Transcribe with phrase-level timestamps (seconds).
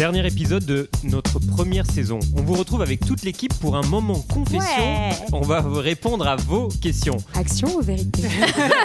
[0.00, 2.20] Dernier épisode de notre première saison.
[2.34, 4.82] On vous retrouve avec toute l'équipe pour un moment confession.
[4.82, 5.10] Ouais.
[5.30, 7.18] On va vous répondre à vos questions.
[7.34, 8.22] Action ou vérité?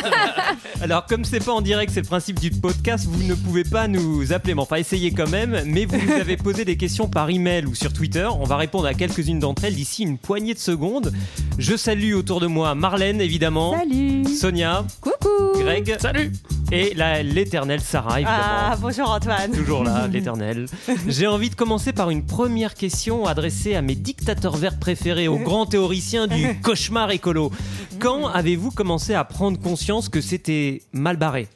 [0.82, 3.88] Alors, comme c'est pas en direct, c'est le principe du podcast, vous ne pouvez pas
[3.88, 5.64] nous appeler, mais enfin, essayez quand même.
[5.66, 8.28] Mais vous nous avez posé des questions par email ou sur Twitter.
[8.38, 11.14] On va répondre à quelques-unes d'entre elles d'ici une poignée de secondes.
[11.58, 13.74] Je salue autour de moi Marlène, évidemment.
[13.80, 16.34] Salut Sonia, Coucou Greg, salut,
[16.72, 18.38] et la- l'éternelle Sarah, évidemment.
[18.42, 19.52] Ah, bonjour Antoine.
[19.52, 20.66] Toujours là, l'éternel.
[21.08, 25.38] J'ai envie de commencer par une première question adressée à mes dictateurs verts préférés, aux
[25.40, 27.52] grands théoriciens du cauchemar écolo.
[28.00, 31.48] Quand avez-vous commencé à prendre conscience que c'était mal barré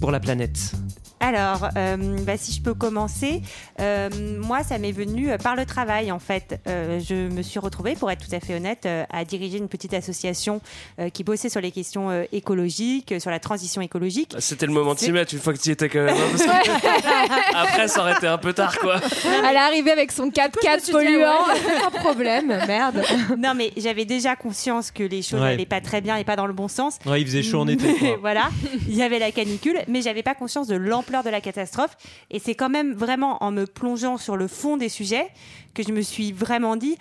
[0.00, 0.72] pour la planète?
[1.26, 3.42] Alors, euh, bah, si je peux commencer,
[3.80, 4.08] euh,
[4.40, 6.60] moi, ça m'est venu euh, par le travail, en fait.
[6.68, 9.66] Euh, je me suis retrouvée, pour être tout à fait honnête, euh, à diriger une
[9.68, 10.60] petite association
[11.00, 14.36] euh, qui bossait sur les questions euh, écologiques, sur la transition écologique.
[14.38, 16.14] C'était le moment de s'y mettre une fois que tu y étais quand même.
[16.16, 19.00] hein, parce que Après, ça aurait été un peu tard, quoi.
[19.48, 21.44] Elle est arrivée avec son 4x4 polluant.
[21.82, 23.02] Pas de problème, merde.
[23.36, 25.50] non, mais j'avais déjà conscience que les choses Ouais.
[25.50, 26.98] n'allaient pas très bien et pas dans le bon sens.
[27.04, 27.92] Ouais, il faisait chaud en été.
[27.94, 28.16] quoi.
[28.20, 28.48] voilà,
[28.88, 31.96] il y avait la canicule, mais j'avais pas conscience de l'ampleur de la catastrophe.
[32.30, 35.28] Et c'est quand même vraiment en me plongeant sur le fond des sujets
[35.74, 36.96] que je me suis vraiment dit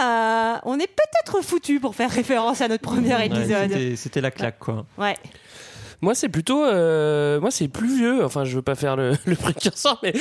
[0.00, 3.96] Ah, on est peut-être foutu pour faire référence à notre premier épisode.
[3.96, 4.86] C'était la claque, quoi.
[4.98, 5.16] Ouais.
[6.02, 6.64] Moi, c'est plutôt.
[6.64, 8.24] euh, moi, c'est plus vieux.
[8.24, 10.12] Enfin, je veux pas faire le, le précurseur, mais.
[10.12, 10.18] Bah,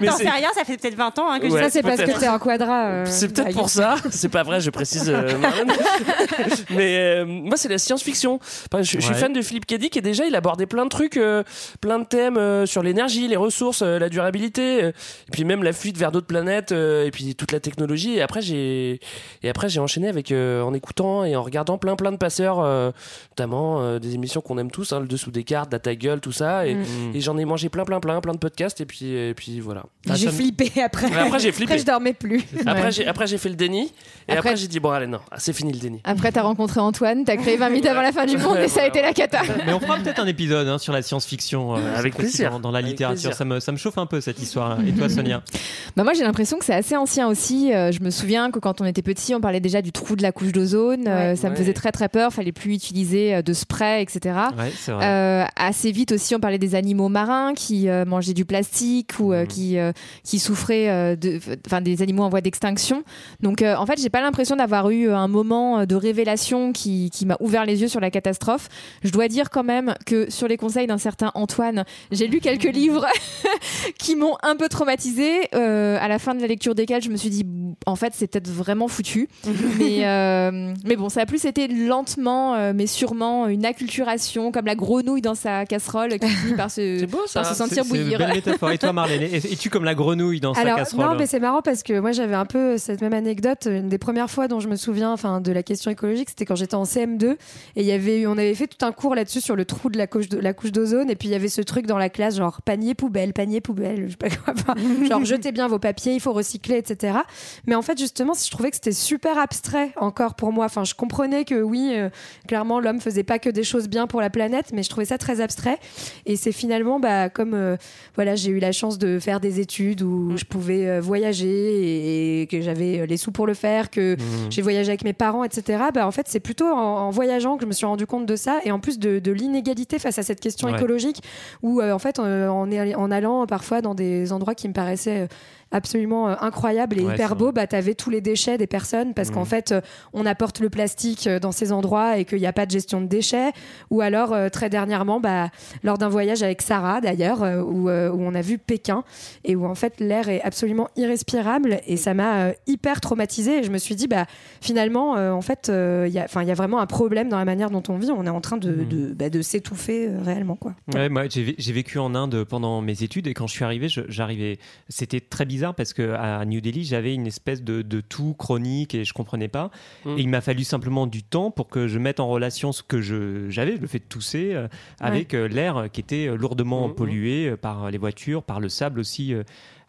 [0.00, 1.70] mais attends, c'est- c'est rien, ça fait peut-être 20 ans hein, que je Ouais, ça,
[1.70, 2.86] c'est parce que t'es un quadra.
[2.86, 3.54] euh, C'est peut-être Greg.
[3.56, 3.94] pour ça.
[4.10, 5.08] C'est pas vrai, je précise.
[5.08, 5.28] euh.
[6.70, 8.38] Mais euh, moi, c'est la science-fiction.
[8.72, 9.18] Enfin, je, je suis Ouais.
[9.18, 11.42] fan de Philippe Cadic et déjà, il abordait plein de trucs, euh,
[11.80, 15.62] plein de thèmes euh, sur l'énergie, les ressources, euh, la durabilité, euh, et puis même
[15.62, 18.14] la fuite vers d'autres planètes, euh, et puis toute la technologie.
[18.16, 19.00] Et après, j'ai
[19.42, 22.60] et après j'ai enchaîné avec euh, en écoutant et en regardant plein plein de passeurs,
[22.60, 22.90] euh,
[23.32, 26.32] notamment euh, des émissions qu'on aime tous, hein, le dessous des cartes, Data Gueule, tout
[26.32, 26.66] ça.
[26.66, 26.84] Et, Mm.
[27.14, 29.82] et j'en ai mangé plein plein plein plein de podcasts et puis et puis voilà.
[30.08, 31.08] Ah, J'ai me- flippé après.
[31.10, 31.72] Mais après, j'ai flippé.
[31.74, 32.42] Après, je dormais plus.
[32.66, 32.92] Après, Ouais.
[32.92, 35.36] j'ai après j'ai fait le déni et Après- après, j'ai dit bon allez non, ah,
[35.38, 36.00] c'est fini le déni.
[36.04, 38.68] Après, t'as rencontré Antoine, t'as créé 20 minutes avant la fin du monde Ouais, et
[38.68, 39.42] ça a été la cata.
[39.66, 41.76] Mais on fera peut-être un épisode hein, sur la science-fiction.
[41.76, 42.50] euh, Avec plaisir.
[42.52, 43.14] Dans, dans la Avec littérature.
[43.30, 43.36] plaisir.
[43.36, 44.78] Ça me, ça me chauffe un peu cette histoire.
[44.86, 45.42] Et toi, Sonia
[45.96, 47.72] Bah moi j'ai l'impression que c'est assez ancien aussi.
[47.72, 50.22] Euh, je me souviens que quand on était petit, on parlait déjà du trou de
[50.22, 51.06] la couche d'ozone.
[51.08, 51.36] Euh, Ouais.
[51.36, 52.32] ça me faisait très très peur.
[52.32, 54.34] Fallait plus utiliser de spray, etc.
[54.58, 55.04] Ouais, c'est vrai.
[55.06, 59.32] Euh, assez vite aussi, on parlait des animaux marins qui euh, mangeaient du plastique ou
[59.32, 59.48] euh, Mhm.
[59.48, 59.76] qui
[60.24, 61.40] qui souffraient de,
[61.80, 63.02] des animaux en voie d'extinction.
[63.42, 67.36] Donc en fait, j'ai pas l'impression d'avoir eu un moment de révélation qui qui m'a
[67.40, 68.68] ouvert les yeux sur la catastrophe.
[69.02, 72.64] Je dois dire quand même que sur les conseils d'un certain Antoine, j'ai lu quelques
[72.74, 73.06] livres
[73.98, 75.52] qui m'ont un peu traumatisée.
[75.52, 77.46] À la fin de la lecture desquels, je me suis dit,
[77.86, 79.28] en fait, c'est peut-être vraiment foutu.
[79.78, 80.50] mais,
[80.84, 85.34] mais bon, ça a plus été lentement, mais sûrement, une acculturation, comme la grenouille dans
[85.34, 87.40] sa casserole qui finit par se, C'est beau ça.
[87.42, 88.18] par se sentir c'est une bouillir.
[88.18, 88.70] belle métaphore.
[88.72, 91.62] Et toi, Marlène es- Es-tu comme la grenouille dans sa casserole non, mais c'est marrant
[91.62, 93.66] parce que moi j'avais un peu cette même anecdote.
[93.70, 96.56] Une des premières fois dont je me souviens, enfin, de la question écologique, c'était quand
[96.56, 97.36] j'étais en CM2 et
[97.76, 99.98] il y avait eu, on avait fait tout un cours là-dessus sur le trou de
[99.98, 102.08] la couche de la couche d'ozone et puis il y avait ce truc dans la
[102.08, 104.74] classe genre panier poubelle, panier poubelle, je sais pas quoi, enfin,
[105.08, 107.18] genre jetez bien vos papiers, il faut recycler, etc.
[107.66, 110.64] Mais en fait justement, je trouvais que c'était super abstrait encore pour moi.
[110.64, 112.08] Enfin, je comprenais que oui, euh,
[112.48, 115.18] clairement l'homme faisait pas que des choses bien pour la planète, mais je trouvais ça
[115.18, 115.78] très abstrait.
[116.26, 117.76] Et c'est finalement, bah, comme euh,
[118.14, 122.42] voilà, j'ai eu la chance de faire des études où je pouvais euh, voyager et,
[122.42, 124.50] et que j'avais euh, les sous pour le faire, que Mmh.
[124.50, 125.84] j'ai voyagé avec mes parents, etc.
[125.94, 128.36] Bah, en fait, c'est plutôt en, en voyageant que je me suis rendu compte de
[128.36, 130.76] ça et en plus de, de l'inégalité face à cette question Ouais.
[130.76, 131.22] écologique
[131.62, 135.28] où, en fait, en, allant parfois dans des endroits qui me paraissaient
[135.72, 137.52] absolument euh, incroyables et Ouais, hyper vrai.
[137.52, 139.80] bah, tu avais tous les déchets des personnes parce qu'en fait, euh,
[140.12, 143.00] on apporte le plastique euh, dans ces endroits et qu'il n'y a pas de gestion
[143.00, 143.50] de déchets.
[143.90, 145.50] Ou alors, très dernièrement, bah,
[145.82, 149.04] lors d'un voyage avec Sarah d'ailleurs, où, où on a vu Pékin
[149.44, 153.70] et où en fait l'air est absolument irrespirable et ça m'a hyper traumatisée et je
[153.70, 154.26] me suis dit bah
[154.60, 158.10] finalement en fait il y a vraiment un problème dans la manière dont on vit
[158.10, 161.54] on est en train de, de, bah, de s'étouffer réellement quoi Ouais, moi, j'ai vé-
[161.58, 164.58] j'ai vécu en Inde pendant mes études et quand je suis arrivé, j'arrivais.
[164.88, 168.94] C'était très bizarre parce que à New Delhi, j'avais une espèce de, de tout chronique
[168.94, 169.70] et je comprenais pas.
[170.04, 170.18] Mm.
[170.18, 173.00] Et il m'a fallu simplement du temps pour que je mette en relation ce que
[173.00, 174.66] j'avais, le fait de tousser, euh,
[174.98, 176.94] avec euh, l'air qui était euh, lourdement Mm, mm.
[176.94, 179.34] pollué par les voitures, par le sable aussi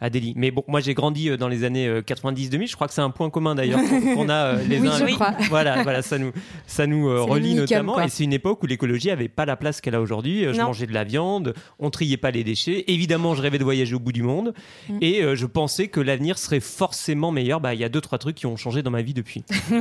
[0.02, 0.34] euh, Adélie.
[0.36, 2.68] Mais bon, moi j'ai grandi euh, dans les années euh, 90-2000.
[2.70, 3.80] Je crois que c'est un point commun d'ailleurs
[4.16, 5.08] qu'on a euh, les Oui, uns.
[5.08, 5.34] je crois.
[5.50, 6.32] Voilà, voilà, ça nous,
[6.68, 7.94] ça nous euh, relie notamment.
[7.94, 8.06] quoi.
[8.06, 10.46] Et c'est une époque où l'écologie avait pas la place qu'elle a aujourd'hui.
[10.46, 10.66] Euh, Je Non.
[10.68, 12.84] mangeais de la viande, on triait pas les déchets.
[12.88, 14.54] Évidemment, je rêvais de voyager au bout du monde.
[15.02, 17.60] Et euh, je pensais que l'avenir serait forcément meilleur.
[17.62, 19.44] Bah, il y a deux, trois trucs qui ont changé dans ma vie depuis.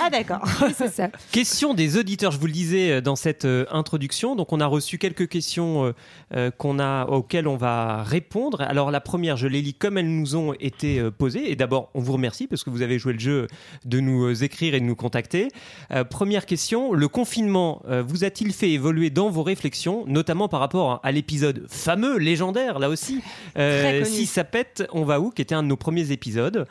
[0.00, 0.42] ah d'accord.
[0.76, 1.08] c'est ça.
[1.32, 4.36] Question des auditeurs, je vous le disais euh, dans cette euh, introduction.
[4.36, 5.92] Donc, on a reçu quelques questions euh,
[6.36, 8.60] euh, qu'on a, auxquelles on va répondre.
[8.62, 11.50] Alors, la première, je les comme elles nous ont été euh, posées.
[11.50, 13.46] Et d'abord, on vous remercie parce que vous avez joué le jeu
[13.84, 15.48] de nous euh, écrire et de nous contacter.
[15.90, 20.60] Euh, première question, le confinement euh, vous a-t-il fait évoluer dans vos réflexions, notamment par
[20.60, 23.20] rapport à l'épisode fameux, légendaire, là aussi,
[23.58, 24.14] euh, Très connu.
[24.16, 26.66] Si ça pète, on va où qui était un de nos premiers épisodes.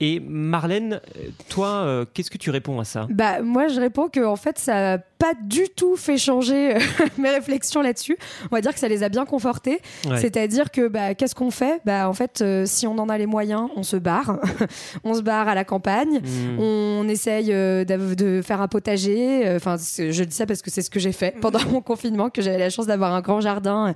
[0.00, 1.00] Et Marlène,
[1.48, 3.08] toi, euh, qu'est-ce que tu réponds à ça?
[3.10, 6.80] Bah, moi, je réponds que en fait, ça pas du tout fait changer euh,
[7.18, 8.16] mes réflexions là-dessus.
[8.50, 9.80] On va dire que ça les a bien confortés.
[10.06, 10.18] Ouais.
[10.18, 11.80] C'est-à-dire que bah, qu'est-ce qu'on fait?
[11.84, 14.38] Bah, en fait, euh, si on en a les moyens, on se barre.
[15.04, 16.20] on se barre à la campagne.
[16.20, 16.60] Hmm.
[16.60, 19.42] On essaye euh, de faire un potager.
[19.56, 22.42] Enfin, je dis ça parce que c'est ce que j'ai fait pendant mon confinement, que
[22.42, 23.94] j'avais la chance d'avoir un grand jardin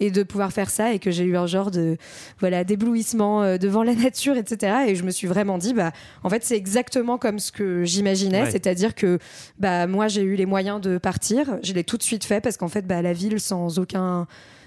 [0.00, 1.96] et de pouvoir faire ça, et que j'ai eu un genre de
[2.40, 4.76] voilà d'éblouissement devant la nature, etc.
[4.88, 5.92] Et je me suis vraiment dit, bah,
[6.22, 8.50] en fait, c'est exactement comme ce que j'imaginais, Ouais.
[8.50, 9.18] c'est-à-dire que
[9.58, 11.58] bah, moi, j'ai eu les moyens de partir.
[11.62, 14.26] Je l'ai tout de suite fait parce qu'en fait, bah, la ville sans aucun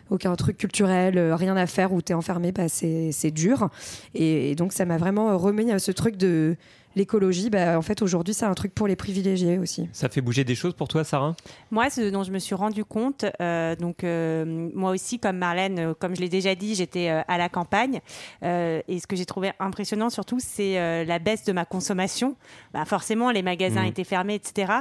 [0.09, 3.69] aucun truc culturel, euh, rien à faire où tu es enfermé, bah, c'est c'est dur.
[4.13, 6.55] Et, et donc, ça m'a vraiment remis à ce truc de
[6.95, 7.51] l'écologie.
[7.51, 9.87] Bah, en fait, aujourd'hui, c'est un truc pour les privilégiés aussi.
[9.93, 11.35] Ça fait bouger des choses pour toi, Sarah?
[11.69, 15.93] Moi, ce dont je me suis rendu compte, euh, donc euh, moi aussi, comme Marlène,
[15.99, 17.99] comme je l'ai déjà dit, j'étais euh, à la campagne.
[18.41, 22.35] Euh, et ce que j'ai trouvé impressionnant surtout, c'est euh, la baisse de ma consommation.
[22.73, 23.89] Bah, forcément, les magasins Mhm.
[23.89, 24.73] étaient fermés, etc.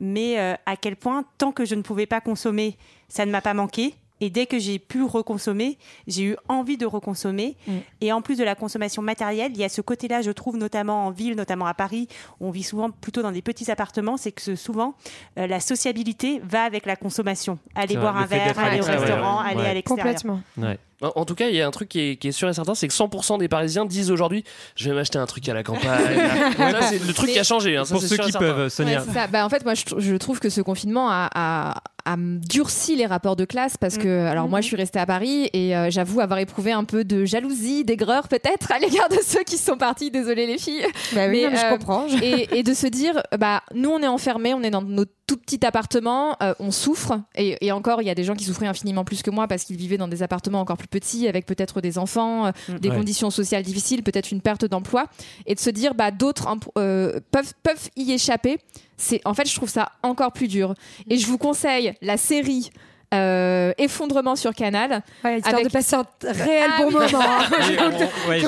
[0.00, 2.78] Mais euh, à quel point, tant que je ne pouvais pas consommer,
[3.08, 3.94] ça ne m'a pas manqué.
[4.20, 7.56] Et dès que j'ai pu reconsommer, j'ai eu envie de reconsommer.
[7.66, 7.72] Mm.
[8.00, 11.06] Et en plus de la consommation matérielle, il y a ce côté-là, je trouve, notamment
[11.06, 12.08] en ville, notamment à Paris,
[12.40, 14.94] où on vit souvent plutôt dans des petits appartements, c'est que souvent,
[15.38, 17.58] euh, la sociabilité va avec la consommation.
[17.74, 19.50] Aller boire un verre, aller au restaurant, ouais.
[19.50, 19.66] aller Ouais.
[19.68, 20.04] à l'extérieur.
[20.06, 20.40] Complètement.
[21.00, 22.74] En, tout cas, il y a un truc qui est, qui est sûr et certain,
[22.74, 24.42] c'est que 100% des Parisiens disent aujourd'hui
[24.74, 26.16] Je vais m'acheter un truc à la campagne.
[26.58, 27.76] Ça, c'est le truc qui a changé.
[27.76, 28.46] hein, ça, Pour c'est ceux sûr qui certain.
[28.46, 29.02] peuvent, Sonia.
[29.02, 29.26] Ouais, ça.
[29.28, 32.96] Bah, en fait, moi, je, tr- je trouve que ce confinement a, a- a durci
[32.96, 35.88] les rapports de classe parce que, alors moi, je suis restée à Paris et euh,
[35.90, 39.76] j'avoue avoir éprouvé un peu de jalousie, d'aigreur peut-être à l'égard de ceux qui sont
[39.76, 40.10] partis.
[40.10, 40.84] Désolée les filles.
[41.12, 42.06] Bah oui, Mais, non, mais je euh, comprends.
[42.22, 45.36] et, et de se dire, bah, nous, on est enfermés, on est dans nos tout
[45.36, 47.20] petits appartements, euh, on souffre.
[47.36, 49.62] Et, et encore, il y a des gens qui souffraient infiniment plus que moi parce
[49.62, 52.78] qu'ils vivaient dans des appartements encore plus petits, avec peut-être des enfants, euh, Mm.
[52.80, 52.96] des Ouais.
[52.96, 55.06] conditions sociales difficiles, peut-être une perte d'emploi.
[55.46, 58.58] Et de se dire, bah, d'autres hein, euh, peuvent, peuvent y échapper.
[58.96, 60.74] C'est, en fait, je trouve ça encore plus dur.
[61.08, 62.70] Et je vous conseille la série.
[63.14, 65.02] Euh, effondrement sur Canal.
[65.24, 66.94] Ouais, histoire Avec- de passer un réel Ah bon oui.
[66.94, 67.06] moment.
[67.08, 67.76] Oui,
[68.26, 68.42] on- ouais,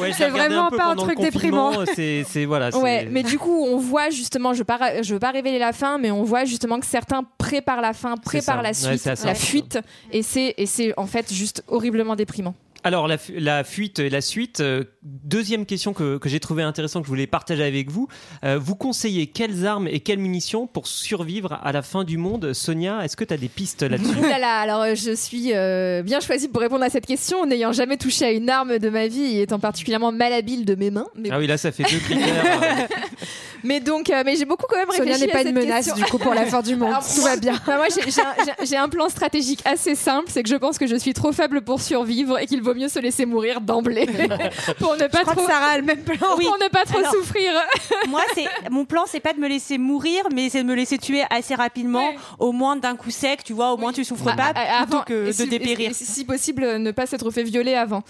[0.00, 1.72] ouais, c'est vraiment pas un truc déprimant.
[1.94, 2.70] C'est, c'est- voilà.
[2.70, 5.72] c'est- Ouais, mais du coup, on voit justement, je ne je veux pas révéler la
[5.72, 9.78] fin, mais on voit justement que certains préparent la fin, préparent la suite, la fuite,
[10.12, 12.54] et c'est et c'est en fait juste horriblement déprimant.
[12.84, 14.60] Alors, la, fu- la fuite et la suite.
[14.60, 18.08] euh, deuxième question que, que j'ai trouvé intéressant, que je voulais partager avec vous.
[18.44, 22.52] Euh, vous conseillez quelles armes et quelles munitions pour survivre à la fin du monde?
[22.52, 24.20] Sonia, est-ce que tu as des pistes là-dessus?
[24.20, 27.72] Là là, alors euh, je suis euh, bien choisie pour répondre à cette question, n'ayant
[27.72, 31.06] jamais touché à une arme de ma vie et étant particulièrement malhabile de mes mains.
[31.16, 32.86] Mais, Ah oui, là, ça fait deux critères.
[33.58, 35.46] euh, mais donc, euh, mais j'ai beaucoup quand même Sonia réfléchi n'est pas à une
[35.48, 36.04] cette menace question.
[36.04, 36.88] du coup pour la fin du monde.
[36.90, 37.52] Alors, Tout moi- va bien.
[37.66, 40.56] Bah, moi, j'ai- j'ai un, j'ai- j'ai un plan stratégique assez simple, c'est que je
[40.56, 43.60] pense que je suis trop faible pour survivre et qu'il vaut mieux se laisser mourir
[43.60, 44.06] d'emblée
[44.78, 46.16] pour ne pas Je crois trop, que Sarah a le même plan.
[46.36, 46.44] Oui.
[46.44, 47.52] pour ne pas trop Alors- souffrir.
[48.08, 50.98] Moi, c'est mon plan, c'est pas de me laisser mourir, mais c'est de me laisser
[50.98, 52.16] tuer assez rapidement, Ouais.
[52.38, 54.96] au moins d'un coup sec, tu vois, au moins tu souffres pas, Ah, ah, plutôt
[54.96, 55.90] avant- que et de si- dépérir.
[55.90, 58.02] et si, si possible, euh, ne pas s'être fait violer avant.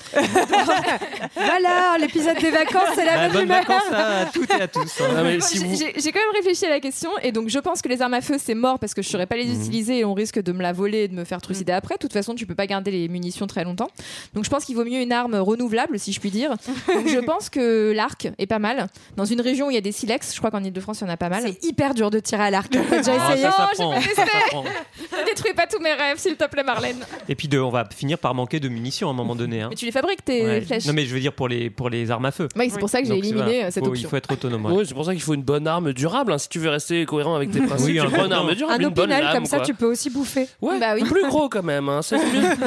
[1.34, 3.58] Voilà, l'épisode des vacances, c'est la bah, même bonnes humeur.
[3.66, 5.00] vacances à toutes et à tous.
[5.00, 5.04] hein.
[5.16, 7.48] Ah, mais si J'ai vous- j'ai- j'ai quand même réfléchi à la question et donc
[7.48, 9.46] je pense que les armes à feu c'est mort parce que je saurais pas les
[9.46, 9.60] Mhm.
[9.60, 11.94] utiliser et on risque de me la voler et de me faire trucider après.
[11.94, 13.88] De toute façon, tu peux pas garder les munitions très longtemps.
[14.34, 16.50] Donc je pense qu'il vaut mieux une arme renouvelable si je puis dire.
[16.94, 18.88] Donc je pense que l'arc est pas mal.
[19.16, 21.06] Dans une région où il y a des silex, je crois qu'en Ile-de-France il y
[21.06, 21.42] en a pas mal.
[21.44, 22.70] C'est hyper dur de tirer à l'arc.
[22.70, 26.36] T'as déjà Ah, essayé ça Non, j'ai pas ça détruis pas tous mes rêves, s'il
[26.36, 27.04] te plaît, Marlène.
[27.28, 29.62] Et puis de, on va finir par manquer de munitions à un moment donné.
[29.62, 29.68] hein.
[29.70, 30.60] Mais tu les fabriques tes Ouais.
[30.60, 30.86] flèches.
[30.86, 32.48] Non mais je veux dire pour les, pour les armes à feu.
[32.56, 33.66] Oui, c'est pour ça que j'ai éliminé voilà.
[33.66, 34.08] euh, cette Faut- option.
[34.08, 34.66] Il faut être autonome.
[34.66, 34.72] ouais.
[34.72, 36.32] Ouais, c'est pour ça qu'il faut une bonne arme durable.
[36.32, 36.38] hein.
[36.38, 38.54] Si tu veux rester cohérent avec tes principes, Oui, bon une arme nom.
[38.54, 39.34] durable, Un une bonne opinel, lame.
[39.34, 39.66] comme ça quoi.
[39.66, 40.48] tu peux aussi bouffer.
[40.60, 41.04] Ouais, Bah oui.
[41.04, 41.88] plus gros quand même.
[41.88, 42.00] hein.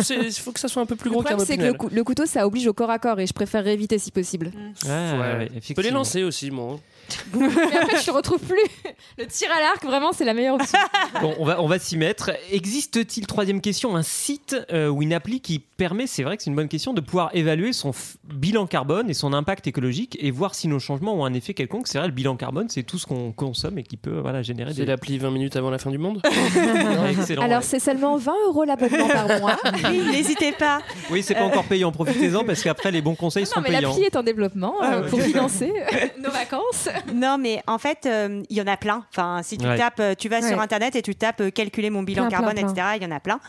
[0.10, 1.90] Il faut que ça soit un peu plus gros qu'un problème, c'est que le, opinel.
[1.90, 4.52] cou- le couteau, ça oblige au corps à corps et je préférerais éviter si possible.
[4.56, 5.38] Ouais, ouais, Ouais.
[5.54, 6.80] ouais, Tu peux les lancer aussi, moi.
[7.34, 8.58] Mais après, je ne retrouve plus.
[9.18, 10.80] Le tir à l'arc, vraiment, c'est la meilleure option.
[11.22, 12.32] Bon, on va, on va s'y mettre.
[12.52, 16.50] Existe-t-il, troisième question, un site euh, ou une appli qui permet, c'est vrai que c'est
[16.50, 17.92] une bonne question, de pouvoir évaluer son
[18.24, 21.88] bilan carbone et son impact écologique et voir si nos changements ont un effet quelconque?
[21.88, 24.72] C'est vrai, le bilan carbone, c'est tout ce qu'on consomme et qui peut voilà, générer
[24.74, 24.86] C'est des...
[24.88, 26.22] l'appli 20 minutes avant la fin du monde?
[27.10, 27.42] Excellent.
[27.44, 27.66] Alors, ouais.
[27.68, 29.58] c'est seulement 20 euros l'abonnement par mois.
[29.92, 30.82] Oui, N'hésitez pas.
[31.10, 33.90] Oui, c'est pas encore payant, profitez-en parce qu'après, les bons conseils Non, sont mais payants.
[33.90, 35.08] l'appli est en développement euh, Ah ouais.
[35.10, 35.72] pour financer
[36.24, 36.88] nos vacances.
[37.14, 39.06] Non, mais en fait, euh, il y en a plein.
[39.12, 39.78] Enfin, si tu Ouais.
[39.78, 40.60] tapes, euh, tu vas sur.
[40.60, 42.70] Internet et tu tapes euh, calculer mon bilan Plein, carbone, plein.
[42.70, 42.88] etc.
[42.98, 43.40] Il y en a plein.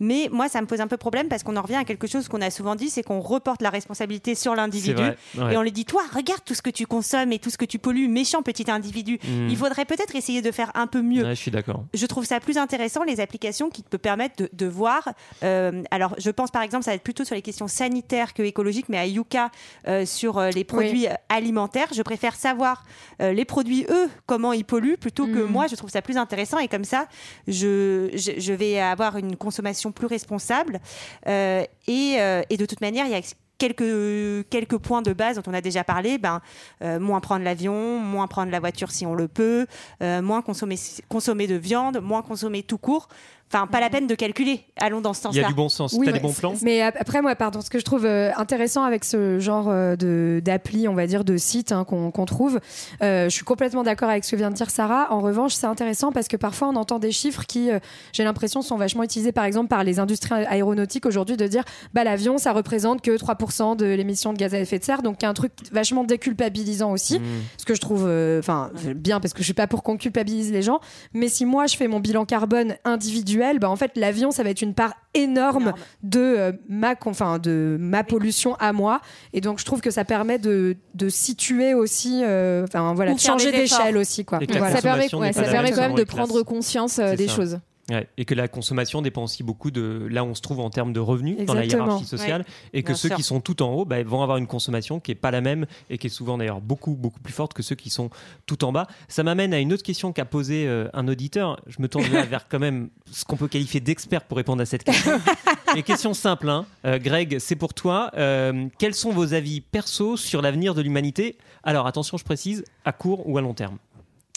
[0.00, 2.28] Mais moi, ça me pose un peu problème parce qu'on en revient à quelque chose
[2.28, 5.02] qu'on a souvent dit, c'est qu'on reporte la responsabilité sur l'individu.
[5.02, 5.52] ouais.
[5.52, 7.64] Et on lui dit, toi, regarde tout ce que tu consommes et tout ce que
[7.64, 9.18] tu pollues, méchant petit individu.
[9.24, 9.48] Mm.
[9.48, 11.22] Il faudrait peut-être essayer de faire un peu mieux.
[11.24, 11.84] Ouais, je suis d'accord.
[11.94, 15.08] je trouve ça plus intéressant les applications qui te permettent de, de voir.
[15.42, 18.42] euh, alors, je pense par exemple, ça va être plutôt sur les questions sanitaires que
[18.42, 19.50] écologiques, mais à Yuka
[19.88, 22.84] euh, sur euh, les produits alimentaires, je préfère savoir
[23.20, 25.50] euh, les produits eux comment ils polluent plutôt que Mhm.
[25.50, 25.66] moi.
[25.66, 27.06] Je trouve ça plus intéressant et comme ça,
[27.48, 30.80] je, je, je vais avoir une consommation plus responsable
[31.28, 33.20] Euh, et, euh, et de toute manière, il y a
[33.58, 36.40] quelques, quelques points de base dont on a déjà parlé, ben,
[36.82, 39.66] euh, moins prendre l'avion, moins prendre la voiture si on le peut,
[40.02, 40.76] euh, moins consommer,
[41.08, 43.08] consommer de viande, moins consommer tout court.
[43.52, 44.64] Enfin, pas la peine de calculer.
[44.80, 45.48] Allons dans ce Il y a sens-là.
[45.48, 45.92] du bon sens.
[45.92, 46.54] Oui, T'as des bons plans?
[46.62, 49.94] Mais ap- après, moi, pardon, ce que je trouve euh, intéressant avec ce genre euh,
[49.96, 52.60] de d'appli, on va dire, de site hein, qu'on trouve,
[53.02, 55.08] euh, je suis complètement d'accord avec ce que vient de dire Sarah.
[55.10, 57.78] En revanche, c'est intéressant parce que parfois, on entend des chiffres qui, euh,
[58.12, 62.04] j'ai l'impression, sont vachement utilisés, par exemple, par les industries aéronautiques aujourd'hui, de dire, bah,
[62.04, 65.24] l'avion, ça représente que 3% de l'émission de gaz à effet de serre, donc il
[65.24, 67.22] y a un truc vachement déculpabilisant aussi Mm.
[67.58, 70.50] ce que je trouve euh, enfin bien parce que je suis pas pour qu'on culpabilise
[70.52, 70.80] les gens
[71.12, 74.50] mais si moi je fais mon bilan carbone individuel bah en fait l'avion ça va
[74.50, 75.78] être une part énorme, Énorme.
[76.02, 79.00] de euh, ma enfin de ma pollution à moi
[79.32, 83.18] et donc je trouve que ça permet de, de situer aussi euh, enfin voilà de
[83.20, 84.76] changer d'échelle aussi quoi Et que la Voilà.
[84.76, 87.34] Ça permet, ouais, ça permet même quand même de prendre conscience euh, des ça.
[87.36, 87.58] choses.
[87.90, 90.70] Ouais, et que la consommation dépend aussi beaucoup de là où on se trouve en
[90.70, 93.16] termes de revenus dans la hiérarchie sociale et que Bien ceux sûr.
[93.16, 95.66] qui sont tout en haut bah, vont avoir une consommation qui est pas la même
[95.90, 98.08] et qui est souvent d'ailleurs beaucoup beaucoup plus forte que ceux qui sont
[98.46, 98.86] tout en bas.
[99.08, 101.60] Ça m'amène à une autre question qu'a posée euh, un auditeur.
[101.66, 104.66] Je me tourne là vers quand même ce qu'on peut qualifier d'expert pour répondre à
[104.66, 105.20] cette question.
[105.84, 106.66] Question simple, hein.
[106.84, 108.10] Euh, Greg, c'est pour toi.
[108.16, 111.38] Euh, quels sont vos avis perso sur l'avenir de l'humanité?
[111.64, 113.78] Alors attention, je précise, à court ou à long terme?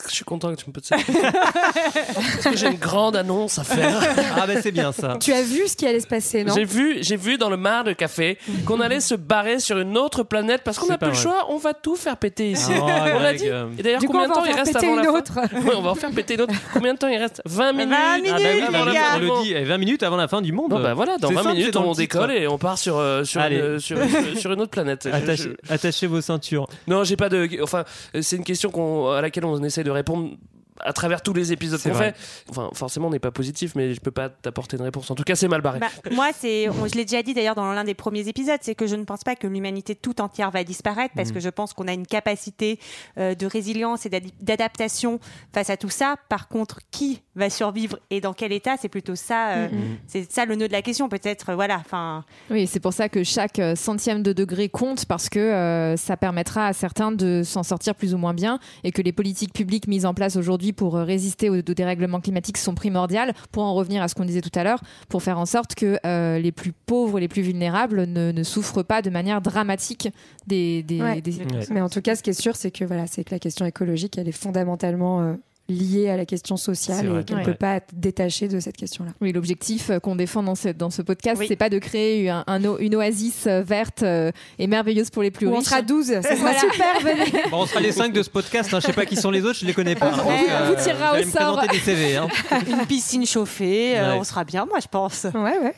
[0.10, 1.32] Je suis content que tu me poses cette question.
[1.32, 4.02] Parce que j'ai une grande annonce à faire.
[4.38, 5.18] Ah bah c'est bien ça.
[5.22, 6.54] tu as vu ce qui allait se passer non?
[6.54, 9.98] J'ai vu, j'ai vu dans le mar de café qu'on allait se barrer sur une
[9.98, 12.72] autre planète parce qu'on n'a pas plus le choix, on va tout faire péter ici.
[12.78, 12.82] Oh,
[13.16, 13.46] on l'a dit.
[13.78, 15.10] Et d'ailleurs, combien de temps il reste avant la fin?
[15.14, 15.34] autre
[15.66, 16.54] Ouais, on va en faire péter une autre.
[16.74, 17.42] Combien de temps il reste?
[17.46, 17.90] 20 minutes.
[17.94, 19.02] 20 minutes, Ah bah oui, les gars.
[19.16, 20.72] on le dit, eh, 20 minutes avant la fin du monde.
[20.72, 23.24] Bon bah voilà, dans C'est 20 simple, minutes on décolle et on part sur euh,
[23.24, 25.08] sur, une, sur, sur- sur une autre planète.
[25.12, 26.68] Attachez, je- attachez vos ceintures.
[26.88, 27.48] Non, j'ai pas de.
[27.64, 27.86] Enfin,
[28.22, 30.36] c'est une question qu'on- à laquelle on essaie de répondre
[30.82, 32.14] à travers tous les épisodes C'est qu'on vrai.
[32.14, 32.50] fait.
[32.50, 35.10] Enfin, forcément, on n'est pas positif, mais je peux pas t'apporter une réponse.
[35.12, 35.80] En tout cas, c'est mal barré.
[35.80, 38.88] Bah, moi, c'est, je l'ai déjà dit d'ailleurs dans l'un des premiers épisodes, c'est que
[38.88, 41.36] je ne pense pas que l'humanité tout entière va disparaître parce Mhm.
[41.36, 42.80] que je pense qu'on a une capacité
[43.18, 44.10] euh, de résilience et
[44.42, 45.20] d'adaptation
[45.54, 46.16] face à tout ça.
[46.30, 49.98] Par contre, qui va survivre et dans quel état, c'est plutôt ça, euh, Mhm.
[50.08, 51.50] c'est ça le nœud de la question peut-être.
[51.50, 55.40] euh, Voilà, enfin, Oui, c'est pour ça que chaque centième de degré compte parce que
[55.40, 59.12] euh, ça permettra à certains de s'en sortir plus ou moins bien et que les
[59.12, 63.34] politiques publiques mises en place aujourd'hui pour euh, résister aux, aux dérèglements climatiques sont primordiales
[63.52, 65.98] pour en revenir à ce qu'on disait tout à l'heure, pour faire en sorte que
[66.06, 70.10] euh, les plus pauvres, les plus vulnérables ne, ne souffrent pas de manière dramatique
[70.48, 70.84] des...
[70.84, 71.22] des, Ouais.
[71.22, 71.66] des- Ouais.
[71.72, 73.66] mais en tout cas ce qui est sûr c'est que voilà c'est que la question
[73.66, 75.34] écologique elle est fondamentalement euh,
[75.68, 77.46] liée à la question sociale et qu'elle ne Ouais.
[77.46, 80.70] peut pas être détachée de cette question là Oui, l'objectif euh, qu'on défend dans ce,
[80.70, 81.46] dans ce podcast, Oui.
[81.48, 85.24] c'est pas de créer un, un o- une oasis euh, verte euh, et merveilleuse pour
[85.24, 85.66] les plus Ou on riches.
[85.66, 86.60] sera 12 ça sera Voilà.
[86.60, 88.72] super venez Bon, on sera les 5 de ce podcast.
[88.74, 88.80] Hein.
[88.80, 90.12] Je sais pas qui sont les autres, je les connais pas.
[90.12, 91.56] Donc, On vous tirera au me sort.
[91.58, 92.16] présenter des CV.
[92.18, 92.28] Hein.
[92.68, 95.24] une piscine chauffée, euh, on sera bien, moi je pense.
[95.34, 95.74] ouais ouais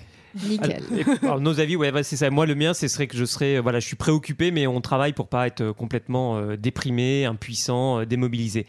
[0.47, 0.83] Nickel.
[1.23, 2.29] Alors, nos avis, ouais, bah, c'est ça.
[2.29, 5.13] Moi, le mien, ce serait que je serais, voilà, je suis préoccupé, mais on travaille
[5.13, 8.67] pour pas être complètement euh, déprimé, impuissant, euh, démobilisé.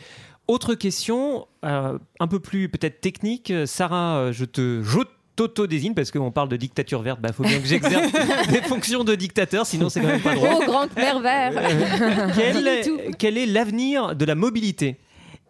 [0.49, 3.51] Autre question, euh, un peu plus peut-être technique.
[3.51, 5.01] Euh, Sarah, euh, je te, je
[5.37, 7.21] t'auto-désigne parce qu'on parle de dictature verte.
[7.21, 8.11] Bah, faut bien que j'exerce
[8.49, 10.49] des fonctions de dictateur, sinon c'est quand même pas drôle.
[10.55, 14.97] Oh, grande mère vert Euh, quel, est l'avenir de la mobilité?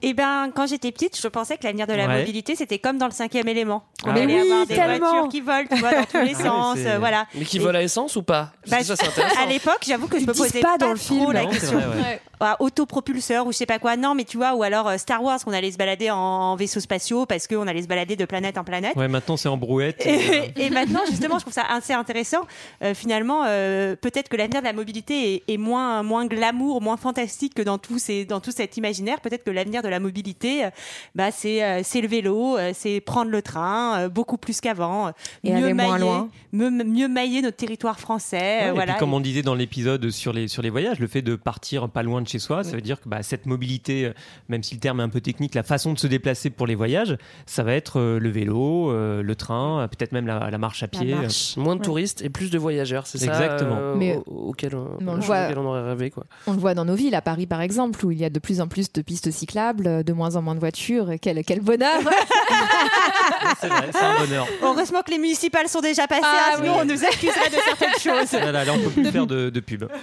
[0.02, 2.18] Eh ben, quand j'étais petite, je pensais que l'avenir de la Ouais.
[2.20, 3.84] mobilité, c'était comme dans le cinquième élément.
[4.04, 5.10] On Ah allait oui, avoir des tellement.
[5.10, 7.26] voitures qui volent, tu vois, dans tous les Ah sens, euh, voilà.
[7.34, 8.52] Mais qui Et- vole à essence ou pas?
[8.68, 8.94] Bah, Ça.
[9.40, 11.32] À l'époque, j'avoue que je me Ils disent posais pas pas, dans le trop film.
[11.32, 11.78] la Non, c'est question.
[11.78, 12.20] vrai, ouais.
[12.40, 12.46] Ouais.
[12.50, 13.96] Ah, autopropulseur ou je sais pas quoi.
[13.96, 16.56] Non, mais tu vois, ou alors euh, Star Wars, qu'on allait se balader en, en
[16.56, 18.96] vaisseau spatiaux parce qu'on allait se balader de planète en planète.
[18.96, 20.04] Ouais, maintenant c'est en brouette.
[20.06, 22.46] Et, et maintenant, justement, je trouve ça assez intéressant.
[22.82, 26.96] Euh, finalement, euh, peut-être que l'avenir de la mobilité est, est moins, moins glamour, moins
[26.96, 29.20] fantastique que dans tout, ces, dans tout cet imaginaire.
[29.20, 30.70] Peut-être que l'avenir de la mobilité, euh,
[31.14, 35.08] bah, c'est euh, c'est le vélo, euh, c'est prendre le train, euh, beaucoup plus qu'avant.
[35.08, 35.12] euh,
[35.44, 36.28] aller moins loin.
[36.52, 38.36] Mieux, mieux mailler notre territoire français.
[38.38, 38.92] Ouais, euh, et voilà.
[38.92, 41.88] puis, comme on disait dans l'épisode sur les, sur les voyages, le fait de partir
[41.88, 44.12] pas loin de chez soi, ça veut dire que bah, cette mobilité, euh,
[44.48, 46.74] même si le terme est un peu technique, la façon de se déplacer pour les
[46.74, 47.16] voyages,
[47.46, 50.86] ça va être euh, le vélo, euh, le train, peut-être même la, la marche à
[50.92, 51.14] La pied.
[51.14, 51.56] marche.
[51.56, 51.84] Moins de Ouais.
[51.84, 53.76] touristes et plus de voyageurs, c'est ça Exactement.
[53.78, 56.10] euh, Mais- au- auquel, on, Mais on le chose voit- auquel on aurait rêvé.
[56.10, 56.24] Quoi.
[56.46, 58.38] On le voit dans nos villes, à Paris par exemple, où il y a de
[58.38, 61.12] plus en plus de pistes cyclables, de moins en moins de voitures.
[61.20, 62.00] Quel, quel bonheur
[63.60, 64.46] C'est vrai, c'est un bonheur.
[64.62, 66.80] Heureusement que les municipales sont déjà passées, Ah hein, sinon oui.
[66.82, 68.30] on nous accuserait de certaines choses.
[68.40, 69.84] Voilà, là, on peut plus faire de, de pub.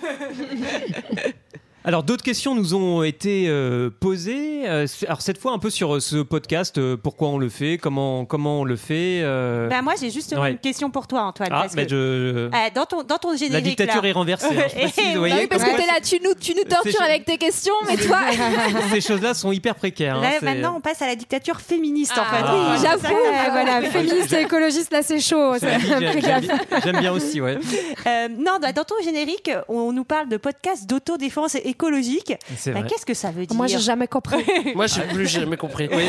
[1.87, 4.67] Alors, d'autres questions nous ont été euh, posées.
[4.67, 7.77] Euh, alors, cette fois, un peu sur euh, ce podcast, euh, pourquoi on le fait,
[7.77, 9.21] comment, comment on le fait.
[9.21, 9.67] euh.
[9.69, 10.51] Bah, moi, j'ai justement Ouais.
[10.53, 11.49] une question pour toi, Antoine.
[11.51, 11.95] ah, parce mais que, je.
[11.95, 13.53] euh, dans, ton, dans ton générique.
[13.53, 14.47] La dictature là, est renversée.
[14.57, 16.63] hein, je précise, vous voyez, Bah oui, parce que t'es là, tu nous, tu nous
[16.63, 18.17] tortures avec tes questions, mais toi.
[18.91, 20.15] Ces choses-là sont hyper précaires.
[20.17, 22.43] hein, Là, maintenant, on passe à la dictature féministe, en Ah, fait.
[22.51, 23.15] oui, C'est j'avoue.
[23.51, 25.53] voilà, féministe et écologiste, là c'est chaud.
[26.83, 27.59] j'aime- bien- aussi, ouais.
[28.39, 32.33] Non, dans dans ton générique, on nous parle de podcast d'autodéfense écologique.
[32.67, 32.83] Bah.
[32.83, 34.43] Qu'est-ce que ça veut dire Moi j'ai jamais compris.
[34.75, 35.87] Moi, j'ai plus jamais compris.
[35.91, 36.03] Oui,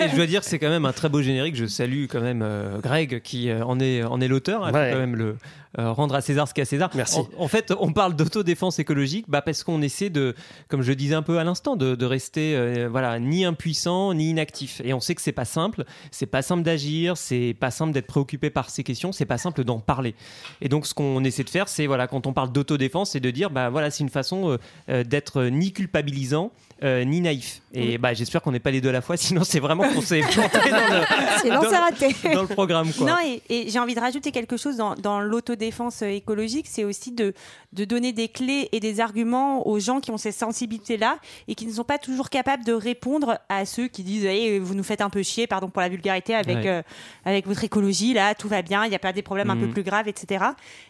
[0.00, 1.56] et je dois dire que c'est quand même un très beau générique.
[1.56, 4.62] Je salue quand même euh, Greg qui euh, en est, en est l'auteur.
[4.62, 4.72] Ouais.
[4.72, 5.36] quand même le
[5.78, 6.90] euh, rendre à César ce qu'est à César.
[6.94, 7.18] Merci.
[7.18, 10.34] En, en fait, on parle d'autodéfense écologique bah, parce qu'on essaie de,
[10.68, 14.12] comme je le disais un peu à l'instant, de, de rester euh, voilà, ni impuissant
[14.14, 14.80] ni inactif.
[14.84, 15.84] Et on sait que c'est pas simple.
[16.10, 17.16] C'est pas simple d'agir.
[17.16, 19.12] C'est pas simple d'être préoccupé par ces questions.
[19.12, 20.14] C'est pas simple d'en parler.
[20.60, 23.30] Et donc, ce qu'on essaie de faire, c'est voilà, quand on parle d'autodéfense, c'est de
[23.30, 24.58] dire bah voilà, c'est une façon
[24.90, 26.50] euh, d'être ni culpabilisant.
[26.84, 27.60] euh, ni naïf.
[27.74, 30.00] Et bah, j'espère qu'on n'est pas les deux à la fois, sinon c'est vraiment qu'on
[30.00, 32.34] s'est planté dans le, Dans- c'est raté.
[32.34, 32.92] dans le programme.
[32.92, 33.06] Quoi.
[33.10, 35.67] Non, et, et j'ai envie de rajouter quelque chose dans, dans l'autodéfense
[36.02, 37.32] euh, écologique, c'est aussi de,
[37.72, 41.66] de donner des clés et des arguments aux gens qui ont ces sensibilités-là et qui
[41.66, 45.00] ne sont pas toujours capables de répondre à ceux qui disent Eh, vous nous faites
[45.00, 46.66] un peu chier, pardon pour la vulgarité, avec, Ouais.
[46.68, 46.82] euh,
[47.24, 49.66] avec votre écologie, là, tout va bien, il n'y a pas des problèmes un peu
[49.66, 49.72] Mhm.
[49.72, 50.44] plus graves, etc.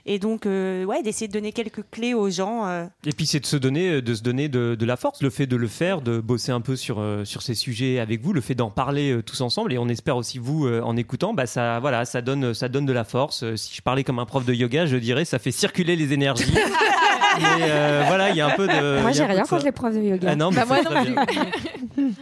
[0.06, 2.66] Et donc, euh, ouais, d'essayer de donner quelques clés aux gens.
[2.66, 5.30] euh, Et puis c'est de se donner, de se donner de, de la force, le
[5.30, 8.32] fait de le faire, de bosser un peu sur, euh, sur ces sujets avec vous,
[8.32, 9.72] le fait d'en parler euh, tous ensemble.
[9.72, 12.86] Et on espère aussi vous euh, en écoutant, bah ça, voilà, ça donne, ça donne
[12.86, 13.42] de la force.
[13.42, 16.12] Euh, si je parlais comme un prof de yoga, je dirais ça fait circuler les
[16.12, 16.52] énergies.
[17.40, 19.00] Mais euh, voilà, il y a un peu de.
[19.00, 20.28] Moi j'ai rien contre les profs de yoga.
[20.32, 22.12] Ah non, mais Bah, moi non.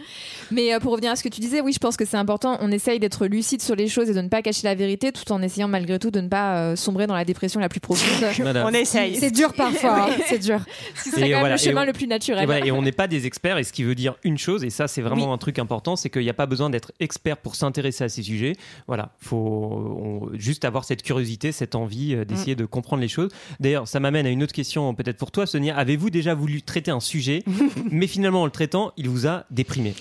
[0.51, 2.57] Mais euh, pour revenir à ce que tu disais, oui, je pense que c'est important.
[2.61, 5.31] On essaye d'être lucide sur les choses et de ne pas cacher la vérité, tout
[5.31, 8.07] en essayant malgré tout de ne pas euh, sombrer dans la dépression la plus profonde.
[8.65, 9.15] On essaye.
[9.15, 10.59] C'est dur parfois, hein, c'est dur.
[10.95, 12.45] Ce serait Et quand même voilà, le chemin on- le plus Et, naturel.
[12.45, 14.69] voilà, et on n'est pas des experts, et ce qui veut dire une chose, et
[14.69, 15.33] ça c'est vraiment Oui.
[15.33, 18.23] un truc important, c'est qu'il n'y a pas besoin d'être expert pour s'intéresser à ces
[18.23, 18.53] sujets.
[18.87, 23.29] Voilà, faut on- juste avoir cette curiosité, cette envie euh, d'essayer de comprendre les choses.
[23.59, 25.75] D'ailleurs, ça m'amène à une autre question peut-être pour toi, Sonia.
[25.77, 27.43] Avez-vous déjà voulu traiter un sujet,
[27.91, 29.93] mais finalement en le traitant, il vous a déprimé?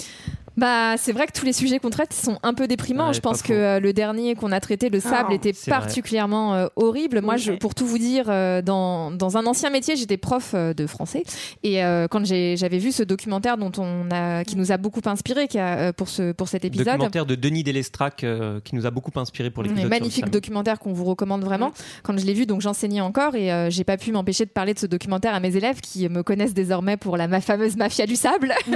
[0.56, 3.08] Bah, c'est vrai que tous les sujets qu'on traite sont un peu déprimants.
[3.08, 6.54] Ouais, je pense que euh, le dernier qu'on a traité, le sable, Oh, était particulièrement
[6.54, 7.20] euh, horrible.
[7.20, 10.72] Moi, je, pour tout vous dire, euh, dans, dans un ancien métier, j'étais prof euh,
[10.74, 11.24] de français.
[11.62, 15.00] Et euh, quand j'ai- j'avais vu ce documentaire dont on a, qui nous a beaucoup
[15.06, 18.74] inspiré qui a, euh, pour, ce, pour cet épisode, Documentaire de Denis Delestrac euh, qui
[18.76, 19.90] nous a beaucoup inspiré pour l'épisode.
[19.90, 21.72] magnifique documentaire qu'on vous recommande vraiment.
[22.02, 24.72] Quand je l'ai vu, donc j'enseignais encore et euh, j'ai pas pu m'empêcher de parler
[24.74, 28.06] de ce documentaire à mes élèves qui me connaissent désormais pour la ma fameuse mafia
[28.06, 28.54] du sable.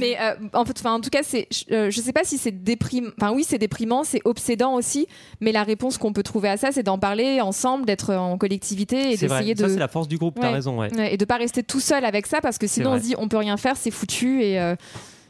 [0.00, 2.38] Mais euh, en fait, enfin en tout cas, c'est, je, euh, je sais pas si
[2.38, 3.10] c'est déprimant.
[3.20, 5.06] Enfin oui, c'est déprimant, c'est obsédant aussi.
[5.40, 9.12] Mais la réponse qu'on peut trouver à ça, c'est d'en parler ensemble, d'être en collectivité
[9.12, 10.54] et C'est vrai, d'essayer ça de c'est la force du groupe, t'as Ouais.
[10.54, 10.78] raison.
[10.78, 10.94] Ouais.
[10.96, 13.14] Ouais, et de pas rester tout seul avec ça parce que sinon on se dit
[13.18, 14.74] on peut rien faire, c'est foutu et euh,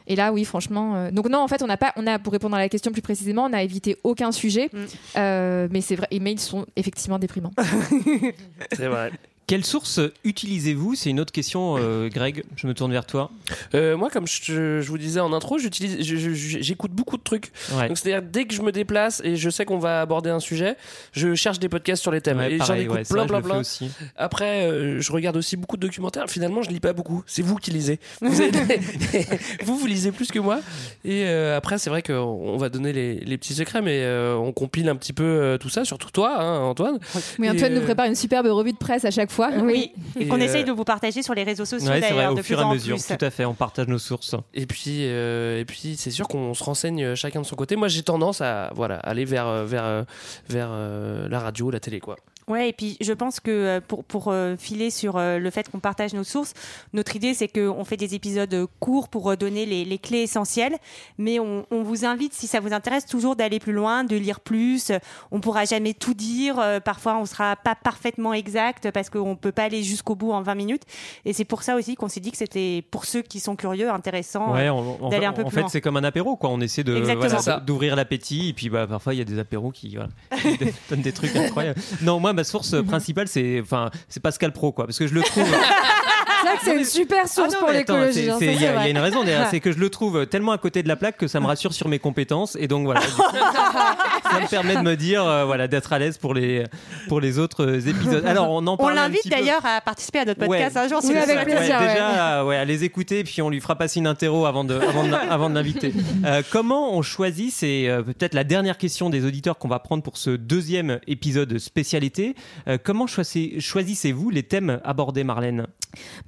[0.07, 0.97] et là, oui, franchement.
[0.97, 2.91] euh, Donc non, en fait, on n'a pas, on a pour répondre à la question
[2.91, 4.79] plus précisément, on a évité aucun sujet, Mm.
[5.17, 7.53] Euh, mais c'est vrai, et mais ils sont effectivement déprimants.
[8.73, 9.13] C'est vrai.
[9.51, 10.95] Quelle source utilisez-vous?
[10.95, 12.45] C'est une autre question, euh, Greg.
[12.55, 13.33] Je me tourne vers toi.
[13.75, 17.51] Euh, moi, comme je, je vous disais en intro, j'utilise, j'écoute beaucoup de trucs.
[17.73, 17.89] Ouais.
[17.89, 20.77] Donc, c'est-à-dire, dès que je me déplace et je sais qu'on va aborder un sujet,
[21.11, 22.39] je cherche des podcasts sur les thèmes.
[22.39, 23.59] Ouais, et j'en écoute ouais, plein, plein, plein.
[23.59, 23.91] aussi.
[24.17, 26.31] Après, euh, je regarde aussi beaucoup de documentaires.
[26.31, 27.25] Finalement, je lis pas beaucoup.
[27.27, 27.99] C'est vous qui lisez.
[28.21, 28.79] Vous, avez-
[29.65, 30.61] vous, vous lisez plus que moi.
[31.05, 34.37] Et euh, après, c'est vrai qu'on on va donner les, les petits secrets, mais euh,
[34.37, 37.01] on compile un petit peu euh, tout ça, surtout toi, hein, Antoine.
[37.41, 39.51] Oui, Et, Antoine nous prépare une superbe revue de presse à chaque fois fois.
[39.63, 42.37] Oui, Et, qu'on euh, essaye de vous partager sur les réseaux sociaux Ouais, d'ailleurs, au
[42.37, 42.97] de fur plus et à en mesure.
[42.97, 43.17] plus.
[43.17, 44.35] Tout à fait, on partage nos sources.
[44.55, 47.77] Et puis, euh, et puis c'est sûr qu'on se renseigne euh, chacun de son côté.
[47.77, 50.03] Moi, j'ai tendance à voilà aller vers euh, vers euh,
[50.49, 52.17] vers euh, la radio, la télé, quoi.
[52.51, 55.69] Ouais, et puis je pense que euh, pour, pour euh, filer sur euh, le fait
[55.71, 56.53] qu'on partage nos sources,
[56.93, 60.77] notre idée c'est qu'on fait des épisodes courts pour donner les, les clés essentielles,
[61.19, 64.41] mais on, on vous invite, si ça vous intéresse, toujours d'aller plus loin, de lire
[64.41, 64.93] plus.
[65.31, 69.65] On pourra jamais tout dire, parfois on sera pas parfaitement exact parce qu'on peut pas
[69.65, 70.83] aller jusqu'au bout en 20 minutes.
[71.25, 73.91] Et c'est pour ça aussi qu'on s'est dit que c'était pour ceux qui sont curieux
[73.91, 74.53] intéressant.
[74.55, 75.69] Ouais, on- en, d'aller fait- un peu en plus fait, loin.
[75.69, 76.51] c'est comme un apéro, quoi.
[76.51, 79.95] On essaie voilà, d'ouvrir l'appétit, et puis bah, parfois il y a des apéros qui
[79.97, 80.09] voilà,
[80.43, 80.59] qui
[80.91, 81.81] donnent des trucs incroyables.
[82.03, 85.23] Non, moi ma source principale c'est, enfin, c'est Pascal Pro, quoi, parce que je le
[85.23, 85.47] trouve.
[86.41, 88.31] C'est vrai que c'est une super Ah source non, pour l'écologie.
[88.31, 90.59] hein, ça, Il y, a- une raison derrière, c'est que je le trouve tellement à
[90.59, 93.01] côté de la plaque que ça me rassure sur mes compétences, et donc voilà.
[93.03, 96.65] ça me permet de me dire, euh, voilà, d'être à l'aise pour les
[97.09, 98.25] pour les autres euh, épisodes.
[98.27, 100.49] Alors on en On parle un l'invite d'ailleurs à participer à notre Ouais.
[100.59, 101.03] podcast un jour.
[101.03, 101.53] si Oui, avec souhaitez.
[101.57, 101.77] plaisir.
[101.79, 101.93] Ouais, ouais.
[101.93, 104.75] déjà, euh, ouais, à les écouter, puis on lui fera passer une interro avant de,
[104.75, 105.93] avant de, avant de l'inviter.
[106.25, 110.03] Euh, comment on choisit C'est euh, peut-être la dernière question des auditeurs qu'on va prendre
[110.03, 112.35] pour ce deuxième épisode spécialité.
[112.69, 115.67] Euh, comment choisi- choisissez-vous les thèmes abordés, Marlène?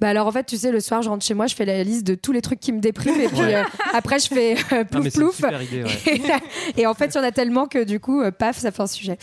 [0.03, 1.81] Bah alors en fait, tu sais, le soir, je rentre chez moi, je fais la
[1.81, 3.55] liste de tous les trucs qui me dépriment et puis Ouais.
[3.55, 3.63] euh,
[3.93, 5.35] après je fais euh, plouf plouf.
[5.37, 5.83] super idée.
[5.83, 5.89] ouais.
[6.77, 8.71] Et, et en fait, il y en a tellement que du coup, euh, paf, ça
[8.71, 9.17] fait un sujet.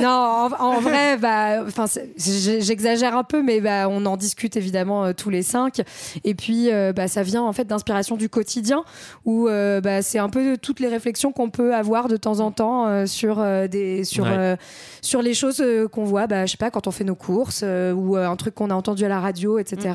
[0.00, 1.84] non, en, en vrai, bah, enfin,
[2.16, 5.82] j'exagère un peu, mais bah, on en discute évidemment euh, tous les cinq.
[6.24, 8.84] Et puis, euh, bah, ça vient en fait d'inspiration du quotidien,
[9.24, 12.50] où euh, bah, c'est un peu toutes les réflexions qu'on peut avoir de temps en
[12.50, 14.30] temps euh, sur euh, des, sur, Ouais.
[14.32, 14.56] euh,
[15.02, 17.60] sur les choses euh, qu'on voit, bah, je sais pas, quand on fait nos courses
[17.62, 19.94] euh, ou euh, un truc qu'on a entendu à la radio, etc.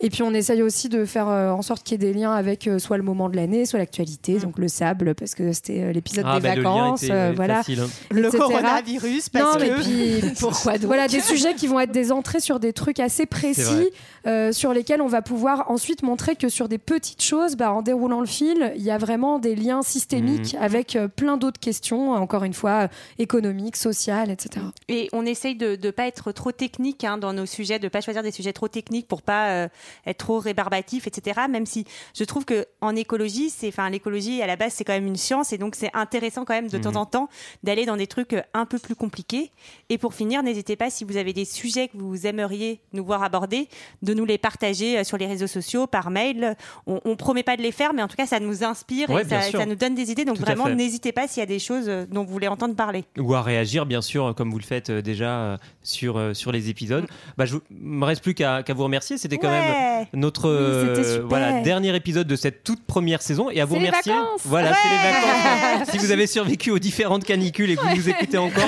[0.00, 2.32] Et puis, on essaye aussi de faire euh, en sorte qu'il y ait des liens
[2.32, 5.82] avec euh, soit le moment de l'année, soit l'actualité, donc le sable, parce que c'était
[5.82, 7.56] euh, l'épisode Ah, des bah, le lien vacances, était, euh, ouais, voilà.
[7.56, 7.88] facile, hein.
[8.10, 8.38] Le etc.
[8.38, 9.64] coronavirus, parce non, que.
[9.76, 9.82] mais
[10.22, 13.26] puis Pourquoi donc voilà des sujets qui vont être des entrées sur des trucs assez
[13.26, 13.90] précis,
[14.26, 17.82] euh, sur lesquels on va pouvoir ensuite montrer que sur des petites choses, bah, en
[17.82, 20.62] déroulant le fil, il y a vraiment des liens systémiques Mhm.
[20.62, 24.64] avec euh, plein d'autres questions, encore une fois euh, économiques, sociales, etc.
[24.88, 28.00] Et on essaye de ne pas être trop technique hein, dans nos sujets, de pas
[28.00, 29.68] choisir des sujets trop techniques pour pas euh,
[30.06, 31.40] être trop rébarbatif, etc.
[31.50, 31.84] Même si
[32.16, 35.16] je trouve que en écologie, c'est, enfin, l'écologie à la base c'est quand même une
[35.16, 36.84] science et donc c'est intéressant quand même de Mhm.
[36.84, 37.28] temps en temps
[37.62, 39.50] d'aller dans des trucs euh, un peu plus compliqués.
[39.88, 43.22] Et pour finir, n'hésitez pas si vous avez des sujets que vous aimeriez nous voir
[43.22, 43.68] aborder,
[44.02, 46.56] de nous les partager euh, sur les réseaux sociaux, par mail.
[46.86, 49.22] On, on promet pas de les faire, mais en tout cas ça nous inspire Ouais,
[49.22, 50.24] et ça, nous donne des idées.
[50.24, 53.04] Donc Tout vraiment, n'hésitez pas s'il y a des choses dont vous voulez entendre parler.
[53.18, 57.06] Ou à réagir, bien sûr, comme vous le faites déjà sur, sur les épisodes.
[57.36, 59.18] Bah, je me reste plus qu'à qu'à vous remercier.
[59.18, 63.50] C'était quand même notre euh, voilà, dernier épisode de cette toute première saison.
[63.50, 64.12] Et à vous remercier.
[64.44, 65.88] Voilà, c'est les vacances.
[65.90, 68.64] si vous avez survécu aux différentes canicules et que vous nous écoutez encore,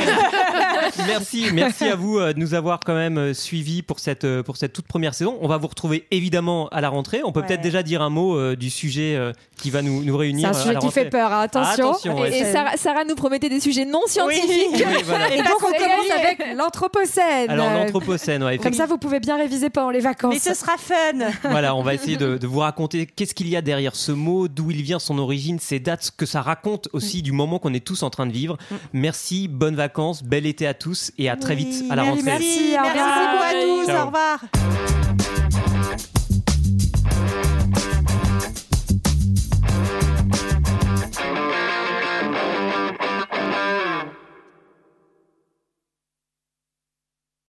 [1.06, 4.42] merci, merci à vous euh, de nous avoir quand même euh, suivis pour cette euh,
[4.42, 5.38] pour cette toute première saison.
[5.40, 7.20] On va vous retrouver évidemment à la rentrée.
[7.24, 7.46] On peut Ouais.
[7.48, 10.48] peut-être déjà dire un mot euh, du sujet euh, qui va nous, nous C'est réunir.
[10.48, 11.88] un euh, à sujet la qui fait peur, hein, attention.
[11.90, 12.30] attention, ouais.
[12.32, 14.48] Et, et Sarah, Sarah nous promettait des sujets non scientifiques.
[14.74, 15.32] Oui, voilà.
[15.34, 17.50] Et donc on C'est commence avec l'anthropocène.
[17.50, 20.34] Alors l'anthropocène, ouais, Comme ça, vous pouvez bien réviser pendant les vacances.
[20.34, 20.94] Mais ce sera fun.
[21.50, 24.48] Voilà, on va essayer de, de vous raconter qu'est-ce qu'il y a derrière ce mot,
[24.48, 27.74] d'où il vient, son origine, ses dates, ce que ça raconte aussi du moment qu'on
[27.74, 28.56] est tous en train de vivre.
[28.92, 32.22] Merci, bonnes vacances, bel été à tous tous et à très vite à la rentrée.
[32.24, 34.02] Merci, merci, merci beaucoup à tous.
[34.02, 35.31] Au revoir.